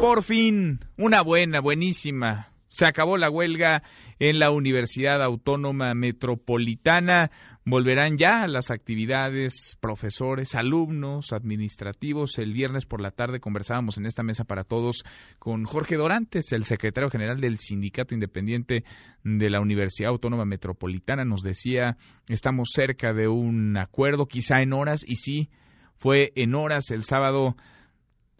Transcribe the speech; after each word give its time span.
Por 0.00 0.22
fin, 0.22 0.80
una 0.96 1.20
buena, 1.20 1.60
buenísima. 1.60 2.48
Se 2.68 2.86
acabó 2.86 3.18
la 3.18 3.28
huelga 3.28 3.82
en 4.18 4.38
la 4.38 4.50
Universidad 4.50 5.22
Autónoma 5.22 5.92
Metropolitana. 5.92 7.30
Volverán 7.66 8.16
ya 8.16 8.46
las 8.46 8.70
actividades, 8.70 9.76
profesores, 9.78 10.54
alumnos, 10.54 11.34
administrativos. 11.34 12.38
El 12.38 12.54
viernes 12.54 12.86
por 12.86 13.02
la 13.02 13.10
tarde 13.10 13.40
conversábamos 13.40 13.98
en 13.98 14.06
esta 14.06 14.22
mesa 14.22 14.44
para 14.44 14.64
todos 14.64 15.04
con 15.38 15.64
Jorge 15.64 15.96
Dorantes, 15.96 16.52
el 16.52 16.64
secretario 16.64 17.10
general 17.10 17.40
del 17.40 17.58
Sindicato 17.58 18.14
Independiente 18.14 18.84
de 19.22 19.50
la 19.50 19.60
Universidad 19.60 20.12
Autónoma 20.12 20.46
Metropolitana. 20.46 21.26
Nos 21.26 21.42
decía, 21.42 21.98
estamos 22.28 22.70
cerca 22.72 23.12
de 23.12 23.28
un 23.28 23.76
acuerdo, 23.76 24.24
quizá 24.24 24.62
en 24.62 24.72
horas, 24.72 25.04
y 25.06 25.16
sí, 25.16 25.50
fue 25.98 26.32
en 26.36 26.54
horas 26.54 26.90
el 26.90 27.04
sábado 27.04 27.54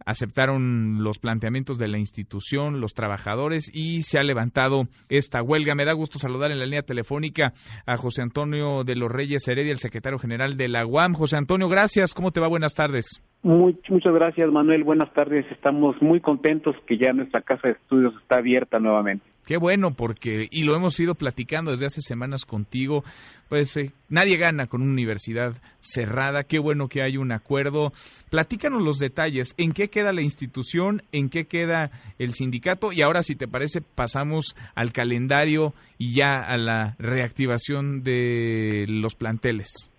aceptaron 0.07 1.03
los 1.03 1.19
planteamientos 1.19 1.79
de 1.79 1.89
la 1.89 1.99
institución, 1.99 2.81
los 2.81 2.95
trabajadores 2.95 3.71
y 3.73 4.03
se 4.03 4.19
ha 4.19 4.23
levantado 4.23 4.85
esta 5.09 5.43
huelga. 5.43 5.75
Me 5.75 5.85
da 5.85 5.93
gusto 5.93 6.19
saludar 6.19 6.51
en 6.51 6.59
la 6.59 6.65
línea 6.65 6.83
telefónica 6.83 7.53
a 7.87 7.97
José 7.97 8.23
Antonio 8.23 8.85
de 8.85 8.97
los 8.97 9.11
Reyes 9.11 9.47
Heredia, 9.49 9.73
el 9.73 9.79
secretario 9.79 10.19
general 10.19 10.57
de 10.57 10.69
la 10.69 10.87
UAM. 10.87 11.15
José 11.15 11.37
Antonio, 11.37 11.69
gracias. 11.69 12.15
¿Cómo 12.15 12.31
te 12.31 12.41
va? 12.41 12.49
Buenas 12.49 12.75
tardes. 12.75 13.23
muchas 13.43 14.15
gracias, 14.15 14.51
Manuel. 14.51 14.85
Buenas 14.85 15.13
tardes. 15.13 15.47
Estamos 15.51 16.01
muy 16.01 16.21
contentos 16.21 16.75
que 16.87 16.99
ya 16.99 17.13
nuestra 17.13 17.43
casa 17.43 17.69
de 17.69 17.75
estudios 17.75 18.15
está 18.23 18.39
abierta 18.39 18.79
nuevamente. 18.79 19.30
Qué 19.47 19.57
bueno, 19.57 19.95
porque, 19.95 20.47
y 20.51 20.62
lo 20.62 20.77
hemos 20.77 20.99
ido 21.01 21.15
platicando 21.15 21.73
desde 21.73 21.87
hace 21.87 22.03
semanas 22.03 22.45
contigo, 22.45 23.03
pues 23.49 23.77
eh, 23.77 23.93
nadie 24.09 24.37
gana 24.37 24.66
con 24.69 24.80
una 24.83 24.93
universidad 24.93 25.57
cerrada, 25.80 26.45
qué 26.45 26.61
bueno 26.61 26.89
que 26.89 27.03
hay 27.03 27.16
un 27.16 27.33
acuerdo. 27.33 27.93
Platícanos 28.30 28.83
los 28.83 28.99
detalles, 28.99 29.55
en 29.57 29.73
qué 29.73 29.89
queda 29.89 30.13
la 30.13 30.23
institución, 30.23 31.03
en 31.11 31.30
qué 31.30 31.46
queda 31.46 31.91
el 32.18 32.33
sindicato, 32.35 32.93
y 32.93 33.02
ahora 33.02 33.23
si 33.23 33.35
te 33.35 33.49
parece 33.49 33.80
pasamos 33.80 34.55
al 34.77 34.93
calendario 34.93 35.74
y 35.99 36.15
ya 36.15 36.37
a 36.37 36.57
la 36.57 36.95
reactivación 36.99 38.02
de 38.05 38.85
los 38.88 39.16
planteles. 39.16 39.90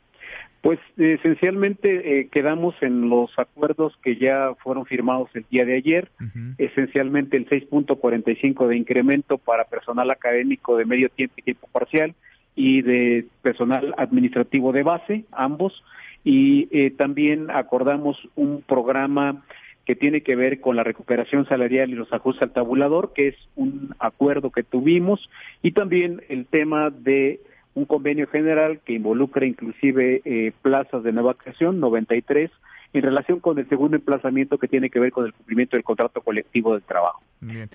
Pues 0.61 0.79
esencialmente 0.95 2.19
eh, 2.19 2.29
quedamos 2.31 2.75
en 2.81 3.09
los 3.09 3.31
acuerdos 3.37 3.97
que 4.03 4.17
ya 4.17 4.53
fueron 4.61 4.85
firmados 4.85 5.29
el 5.33 5.43
día 5.49 5.65
de 5.65 5.75
ayer, 5.75 6.11
esencialmente 6.59 7.35
el 7.35 7.49
6.45 7.49 8.67
de 8.67 8.77
incremento 8.77 9.39
para 9.39 9.63
personal 9.63 10.11
académico 10.11 10.77
de 10.77 10.85
medio 10.85 11.09
tiempo 11.09 11.33
y 11.37 11.41
tiempo 11.41 11.67
parcial 11.71 12.13
y 12.55 12.83
de 12.83 13.25
personal 13.41 13.95
administrativo 13.97 14.71
de 14.71 14.83
base, 14.83 15.25
ambos, 15.31 15.83
y 16.23 16.67
eh, 16.71 16.91
también 16.91 17.49
acordamos 17.49 18.17
un 18.35 18.61
programa 18.61 19.43
que 19.85 19.95
tiene 19.95 20.21
que 20.21 20.35
ver 20.35 20.61
con 20.61 20.75
la 20.75 20.83
recuperación 20.83 21.47
salarial 21.47 21.89
y 21.89 21.95
los 21.95 22.13
ajustes 22.13 22.43
al 22.43 22.53
tabulador, 22.53 23.13
que 23.13 23.29
es 23.29 23.35
un 23.55 23.95
acuerdo 23.97 24.51
que 24.51 24.61
tuvimos, 24.61 25.27
y 25.63 25.71
también 25.71 26.21
el 26.29 26.45
tema 26.45 26.91
de 26.91 27.39
un 27.73 27.85
convenio 27.85 28.27
general 28.27 28.79
que 28.85 28.93
involucra 28.93 29.45
inclusive 29.45 30.21
eh, 30.25 30.51
plazas 30.61 31.03
de 31.03 31.11
nueva 31.11 31.35
creación, 31.35 31.79
93, 31.79 32.51
en 32.93 33.01
relación 33.01 33.39
con 33.39 33.57
el 33.57 33.67
segundo 33.69 33.95
emplazamiento 33.95 34.57
que 34.57 34.67
tiene 34.67 34.89
que 34.89 34.99
ver 34.99 35.11
con 35.11 35.25
el 35.25 35.33
cumplimiento 35.33 35.77
del 35.77 35.83
contrato 35.83 36.21
colectivo 36.21 36.75
de 36.75 36.81
trabajo. 36.81 37.21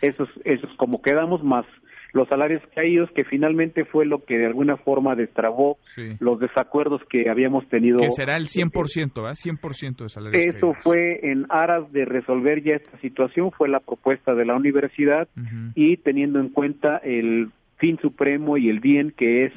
Eso 0.03 0.25
es, 0.25 0.31
eso 0.45 0.67
es 0.67 0.77
como 0.77 1.01
quedamos 1.01 1.43
más 1.43 1.65
los 2.13 2.29
salarios 2.29 2.63
caídos, 2.75 3.11
que 3.15 3.25
finalmente 3.25 3.85
fue 3.85 4.07
lo 4.07 4.25
que 4.25 4.39
de 4.39 4.47
alguna 4.47 4.77
forma 4.77 5.15
destrabó 5.15 5.77
los 6.19 6.41
desacuerdos 6.41 7.03
que 7.11 7.29
habíamos 7.29 7.69
tenido. 7.69 7.99
Que 7.99 8.11
será 8.11 8.37
el 8.37 8.47
100%, 8.47 9.15
¿verdad? 9.15 9.35
100% 9.35 9.97
de 10.03 10.09
salarios 10.09 10.57
Eso 10.57 10.73
fue 10.83 11.21
en 11.31 11.47
aras 11.51 11.93
de 11.93 12.05
resolver 12.05 12.63
ya 12.63 12.75
esta 12.75 12.99
situación, 13.01 13.51
fue 13.53 13.69
la 13.69 13.81
propuesta 13.81 14.35
de 14.35 14.47
la 14.47 14.57
universidad 14.57 15.29
y 15.75 15.99
teniendo 15.99 16.41
en 16.41 16.49
cuenta 16.49 16.97
el 16.99 17.51
fin 17.77 17.99
supremo 18.01 18.57
y 18.57 18.71
el 18.71 18.81
bien 18.81 19.13
que 19.17 19.45
es 19.45 19.53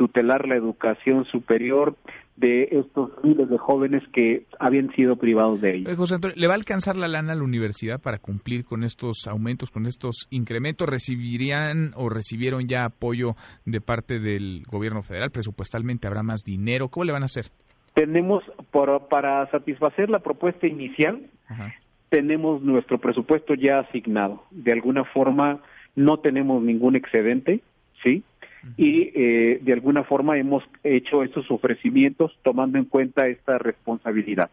tutelar 0.00 0.48
la 0.48 0.56
educación 0.56 1.26
superior 1.26 1.94
de 2.36 2.68
estos 2.72 3.10
miles 3.22 3.50
de 3.50 3.58
jóvenes 3.58 4.02
que 4.14 4.46
habían 4.58 4.90
sido 4.94 5.16
privados 5.16 5.60
de 5.60 5.76
ella. 5.76 5.94
José 5.94 6.14
Antonio, 6.14 6.34
¿le 6.38 6.46
va 6.46 6.54
a 6.54 6.56
alcanzar 6.56 6.96
la 6.96 7.06
lana 7.06 7.34
a 7.34 7.36
la 7.36 7.42
universidad 7.42 8.00
para 8.00 8.16
cumplir 8.16 8.64
con 8.64 8.82
estos 8.82 9.26
aumentos, 9.28 9.70
con 9.70 9.84
estos 9.84 10.26
incrementos? 10.30 10.88
¿Recibirían 10.88 11.92
o 11.96 12.08
recibieron 12.08 12.66
ya 12.66 12.86
apoyo 12.86 13.34
de 13.66 13.82
parte 13.82 14.20
del 14.20 14.62
gobierno 14.70 15.02
federal? 15.02 15.32
¿Presupuestalmente 15.32 16.06
habrá 16.06 16.22
más 16.22 16.44
dinero? 16.44 16.88
¿Cómo 16.88 17.04
le 17.04 17.12
van 17.12 17.24
a 17.24 17.26
hacer? 17.26 17.50
Tenemos, 17.92 18.42
para 18.72 19.50
satisfacer 19.50 20.08
la 20.08 20.20
propuesta 20.20 20.66
inicial, 20.66 21.20
tenemos 22.08 22.62
nuestro 22.62 22.96
presupuesto 22.96 23.52
ya 23.52 23.80
asignado. 23.80 24.44
De 24.50 24.72
alguna 24.72 25.04
forma, 25.04 25.60
no 25.94 26.20
tenemos 26.20 26.62
ningún 26.62 26.96
excedente, 26.96 27.60
¿sí? 28.02 28.24
Y 28.76 29.10
eh, 29.14 29.58
de 29.62 29.72
alguna 29.72 30.04
forma 30.04 30.38
hemos 30.38 30.62
hecho 30.84 31.22
estos 31.22 31.50
ofrecimientos 31.50 32.36
tomando 32.42 32.78
en 32.78 32.84
cuenta 32.84 33.26
esta 33.26 33.58
responsabilidad. 33.58 34.50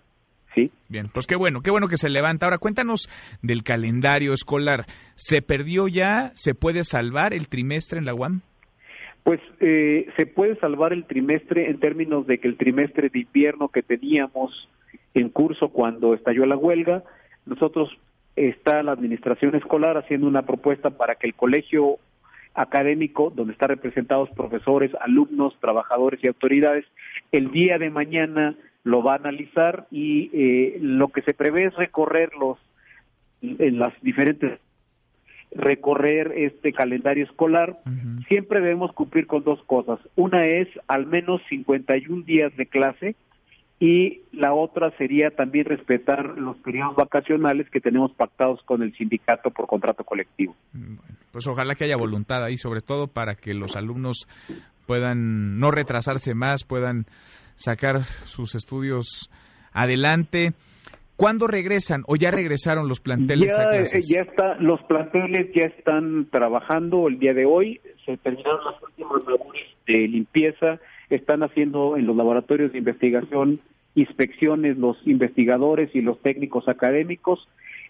¿Sí? 0.55 0.71
Bien, 0.89 1.07
pues 1.13 1.27
qué 1.27 1.35
bueno, 1.35 1.61
qué 1.61 1.69
bueno 1.69 1.87
que 1.87 1.97
se 1.97 2.09
levanta. 2.09 2.47
Ahora 2.47 2.57
cuéntanos 2.57 3.09
del 3.43 3.63
calendario 3.63 4.33
escolar. 4.33 4.85
¿Se 5.15 5.41
perdió 5.41 5.87
ya? 5.87 6.31
¿Se 6.33 6.55
puede 6.55 6.83
salvar 6.83 7.33
el 7.33 7.47
trimestre 7.47 7.99
en 7.99 8.05
la 8.05 8.15
UAM? 8.15 8.41
Pues 9.23 9.39
eh, 9.59 10.07
se 10.15 10.25
puede 10.25 10.55
salvar 10.55 10.93
el 10.93 11.05
trimestre 11.05 11.69
en 11.69 11.79
términos 11.79 12.25
de 12.25 12.39
que 12.39 12.47
el 12.47 12.57
trimestre 12.57 13.09
de 13.09 13.19
invierno 13.19 13.67
que 13.67 13.83
teníamos 13.83 14.67
en 15.13 15.29
curso 15.29 15.69
cuando 15.69 16.13
estalló 16.13 16.45
la 16.45 16.57
huelga, 16.57 17.03
nosotros 17.45 17.89
está 18.37 18.81
la 18.83 18.93
administración 18.93 19.55
escolar 19.55 19.97
haciendo 19.97 20.27
una 20.27 20.43
propuesta 20.43 20.91
para 20.91 21.15
que 21.15 21.27
el 21.27 21.33
colegio 21.33 21.97
académico 22.57 23.31
donde 23.33 23.53
están 23.53 23.69
representados 23.69 24.29
profesores, 24.31 24.91
alumnos, 24.99 25.57
trabajadores 25.61 26.19
y 26.23 26.27
autoridades. 26.27 26.85
El 27.31 27.51
día 27.51 27.77
de 27.77 27.89
mañana 27.89 28.55
lo 28.83 29.03
va 29.03 29.13
a 29.13 29.17
analizar 29.17 29.87
y 29.91 30.29
eh, 30.33 30.77
lo 30.81 31.09
que 31.09 31.21
se 31.21 31.33
prevé 31.33 31.65
es 31.65 31.75
recorrer 31.75 32.31
los 32.39 32.57
en 33.41 33.77
las 33.77 33.93
diferentes 34.01 34.59
recorrer 35.51 36.33
este 36.35 36.73
calendario 36.73 37.23
escolar, 37.23 37.77
siempre 38.27 38.59
debemos 38.59 38.91
cumplir 38.93 39.27
con 39.27 39.43
dos 39.43 39.63
cosas. 39.63 39.99
Una 40.15 40.45
es 40.45 40.67
al 40.87 41.05
menos 41.05 41.41
51 41.49 42.23
días 42.23 42.55
de 42.57 42.65
clase 42.65 43.15
y 43.79 44.21
la 44.31 44.53
otra 44.53 44.91
sería 44.97 45.29
también 45.29 45.65
respetar 45.65 46.37
los 46.37 46.57
periodos 46.57 46.95
vacacionales 46.95 47.69
que 47.69 47.79
tenemos 47.79 48.11
pactados 48.13 48.61
con 48.63 48.81
el 48.81 48.95
sindicato 48.95 49.51
por 49.51 49.67
contrato 49.67 50.03
colectivo. 50.03 50.55
Mm, 50.73 50.95
pues 51.31 51.47
ojalá 51.47 51.75
que 51.75 51.85
haya 51.85 51.97
voluntad 51.97 52.43
ahí, 52.43 52.57
sobre 52.57 52.81
todo 52.81 53.07
para 53.07 53.35
que 53.35 53.53
los 53.53 53.75
alumnos 53.75 54.27
puedan 54.87 55.59
no 55.59 55.69
retrasarse 55.69 56.33
más, 56.33 56.63
puedan 56.63 57.05
sacar 57.55 58.03
sus 58.23 58.55
estudios 58.55 59.29
adelante. 59.73 60.53
¿Cuándo 61.15 61.47
regresan 61.47 62.03
o 62.07 62.15
ya 62.15 62.31
regresaron 62.31 62.87
los 62.87 62.99
planteles 62.99 63.55
ya, 63.55 63.63
a 63.63 63.69
clases? 63.69 64.07
Ya 64.07 64.21
está, 64.21 64.55
los 64.59 64.81
planteles 64.83 65.51
ya 65.53 65.65
están 65.65 66.27
trabajando 66.31 67.07
el 67.07 67.19
día 67.19 67.33
de 67.33 67.45
hoy, 67.45 67.79
se 68.05 68.17
terminaron 68.17 68.63
las 68.65 68.81
últimas 68.81 69.23
labores 69.27 69.67
de 69.85 70.07
limpieza 70.07 70.79
están 71.09 71.43
haciendo 71.43 71.97
en 71.97 72.05
los 72.05 72.15
laboratorios 72.15 72.71
de 72.71 72.79
investigación 72.79 73.59
inspecciones 73.97 74.77
los 74.77 74.95
investigadores 75.07 75.89
y 75.93 76.01
los 76.01 76.21
técnicos 76.21 76.67
académicos. 76.67 77.47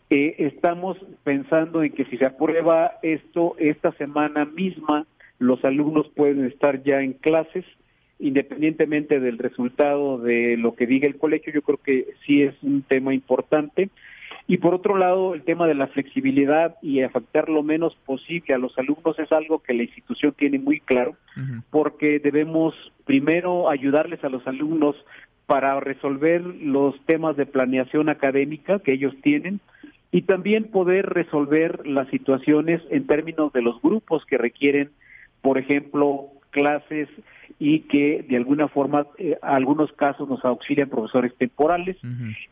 Eh, 0.10 0.36
estamos 0.40 0.98
pensando 1.26 1.84
en 1.84 1.92
que 1.92 2.06
si 2.06 2.18
se 2.18 2.26
aprueba 2.26 2.94
esto, 3.02 3.56
esta 3.60 3.92
semana 3.94 4.46
misma 4.46 5.06
los 5.38 5.64
alumnos 5.66 6.08
pueden 6.16 6.46
estar 6.46 6.82
ya 6.82 7.02
en 7.02 7.12
clases, 7.14 7.66
independientemente 8.20 9.20
del 9.20 9.38
resultado 9.38 10.18
de 10.18 10.56
lo 10.58 10.76
que 10.76 10.88
diga 10.88 11.08
el 11.08 11.18
colegio, 11.18 11.54
yo 11.54 11.62
creo 11.62 11.78
que 11.78 12.08
sí 12.26 12.42
es 12.42 12.56
un 12.64 12.84
tema 12.84 13.14
importante. 13.14 13.90
Y 14.50 14.58
por 14.60 14.74
otro 14.74 14.98
lado, 14.98 15.34
el 15.34 15.44
tema 15.44 15.68
de 15.68 15.76
la 15.76 15.88
flexibilidad 15.88 16.78
y 16.82 17.02
afectar 17.02 17.50
lo 17.50 17.64
menos 17.64 17.96
posible 18.06 18.54
a 18.54 18.58
los 18.58 18.78
alumnos 18.78 19.20
es 19.20 19.30
algo 19.34 19.60
que 19.60 19.74
la 19.74 19.84
institución 19.84 20.34
tiene 20.38 20.58
muy 20.58 20.80
claro, 20.80 21.18
porque 21.70 22.20
debemos 22.20 22.74
primero 23.06 23.70
ayudarles 23.70 24.24
a 24.24 24.30
los 24.30 24.48
alumnos 24.48 24.96
para 25.48 25.80
resolver 25.82 26.42
los 26.42 26.96
temas 27.06 27.36
de 27.36 27.46
planeación 27.46 28.08
académica 28.08 28.80
que 28.80 28.94
ellos 28.94 29.14
tienen 29.22 29.60
y 30.12 30.22
también 30.22 30.66
poder 30.72 31.08
resolver 31.08 31.86
las 31.86 32.08
situaciones 32.10 32.82
en 32.90 33.06
términos 33.06 33.52
de 33.52 33.62
los 33.62 33.82
grupos 33.82 34.26
que 34.26 34.38
requieren, 34.38 34.92
por 35.42 35.58
ejemplo, 35.58 36.28
clases 36.52 37.10
y 37.60 37.82
que 37.82 38.24
de 38.28 38.38
alguna 38.38 38.68
forma, 38.68 39.08
eh, 39.18 39.38
algunos 39.42 39.92
casos 39.94 40.30
nos 40.30 40.44
auxilian 40.46 40.90
profesores 40.90 41.34
temporales. 41.36 41.98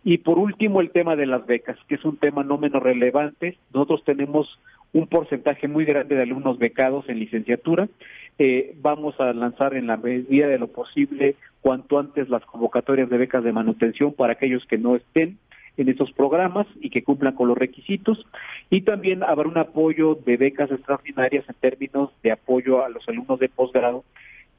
Y 0.03 0.17
por 0.17 0.39
último, 0.39 0.81
el 0.81 0.89
tema 0.89 1.15
de 1.15 1.27
las 1.27 1.45
becas, 1.45 1.77
que 1.87 1.95
es 1.95 2.05
un 2.05 2.17
tema 2.17 2.43
no 2.43 2.57
menos 2.57 2.81
relevante. 2.81 3.57
Nosotros 3.73 4.03
tenemos 4.03 4.59
un 4.93 5.07
porcentaje 5.07 5.67
muy 5.67 5.85
grande 5.85 6.15
de 6.15 6.23
alumnos 6.23 6.57
becados 6.57 7.07
en 7.07 7.19
licenciatura. 7.19 7.87
Eh, 8.39 8.75
vamos 8.81 9.19
a 9.19 9.31
lanzar 9.33 9.75
en 9.75 9.87
la 9.87 9.97
medida 9.97 10.47
de 10.47 10.57
lo 10.57 10.67
posible 10.67 11.35
cuanto 11.61 11.99
antes 11.99 12.29
las 12.29 12.43
convocatorias 12.45 13.09
de 13.09 13.17
becas 13.17 13.43
de 13.43 13.53
manutención 13.53 14.13
para 14.13 14.33
aquellos 14.33 14.65
que 14.65 14.77
no 14.77 14.95
estén 14.95 15.37
en 15.77 15.89
estos 15.89 16.11
programas 16.13 16.65
y 16.79 16.89
que 16.89 17.03
cumplan 17.03 17.35
con 17.35 17.47
los 17.47 17.57
requisitos. 17.57 18.25
Y 18.71 18.81
también 18.81 19.23
habrá 19.23 19.47
un 19.47 19.57
apoyo 19.57 20.15
de 20.15 20.37
becas 20.37 20.71
extraordinarias 20.71 21.45
en 21.47 21.55
términos 21.55 22.09
de 22.23 22.31
apoyo 22.31 22.83
a 22.83 22.89
los 22.89 23.07
alumnos 23.07 23.39
de 23.39 23.49
posgrado 23.49 24.03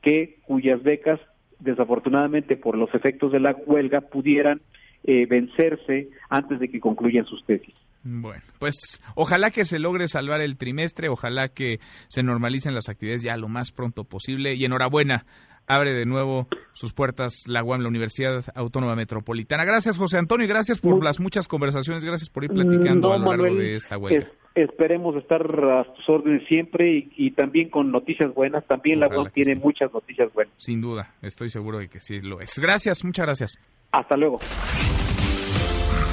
que 0.07 0.37
cuyas 0.47 0.81
becas 0.85 1.19
desafortunadamente 1.59 2.57
por 2.57 2.79
los 2.79 2.95
efectos 2.95 3.33
de 3.33 3.41
la 3.41 3.57
huelga 3.67 4.03
pudieran 4.03 4.61
eh, 5.03 5.27
vencerse 5.27 6.11
antes 6.31 6.61
de 6.61 6.69
que 6.69 6.79
concluyan 6.79 7.27
sus 7.27 7.45
tesis. 7.45 7.75
Bueno, 8.05 8.45
pues 8.61 9.03
ojalá 9.17 9.51
que 9.51 9.65
se 9.65 9.81
logre 9.81 10.07
salvar 10.07 10.41
el 10.41 10.59
trimestre, 10.59 11.09
ojalá 11.09 11.49
que 11.49 11.81
se 12.07 12.23
normalicen 12.23 12.73
las 12.73 12.89
actividades 12.89 13.25
ya 13.25 13.37
lo 13.37 13.49
más 13.49 13.73
pronto 13.73 14.05
posible 14.05 14.55
y 14.55 14.65
enhorabuena 14.65 15.27
abre 15.67 15.95
de 15.95 16.07
nuevo 16.07 16.47
sus 16.73 16.93
puertas 16.93 17.45
la 17.47 17.65
UAM, 17.65 17.81
la 17.81 17.89
Universidad 17.89 18.45
Autónoma 18.55 18.95
Metropolitana. 18.95 19.65
Gracias, 19.65 19.99
José 19.99 20.19
Antonio, 20.19 20.45
y 20.45 20.49
gracias 20.49 20.81
por 20.81 21.03
las 21.03 21.21
muchas 21.21 21.49
conversaciones, 21.49 22.05
gracias 22.05 22.31
por 22.31 22.45
ir 22.45 22.51
platicando 22.51 23.13
a 23.13 23.19
lo 23.19 23.31
largo 23.31 23.55
de 23.55 23.75
esta 23.77 23.97
huelga. 23.97 24.29
esperemos 24.55 25.17
estar 25.17 25.43
a 25.43 25.85
sus 25.97 26.09
órdenes 26.09 26.47
siempre 26.49 27.09
y, 27.17 27.31
también 27.33 27.71
con 27.71 27.91
noticias 27.91 28.33
buenas. 28.35 28.67
También 28.67 29.01
la 29.01 29.09
UAM 29.09 29.31
tiene 29.33 29.55
muchas 29.55 29.93
noticias 29.93 30.33
buenas. 30.33 30.55
Sin 30.59 30.81
duda, 30.81 31.15
estoy 31.23 31.51
seguro 31.51 31.79
de 31.79 31.89
que 31.89 32.01
sí 32.01 32.21
lo 32.21 32.41
es. 32.41 32.59
Gracias, 32.59 33.05
muchas 33.05 33.27
gracias. 33.27 33.59
Hasta 33.93 34.17
luego. 34.17 34.39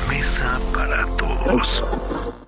Mesa 0.09 0.59
para 0.73 1.05
todos. 1.17 2.43